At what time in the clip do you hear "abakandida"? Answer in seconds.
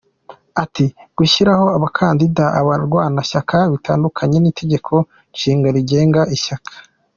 1.77-2.45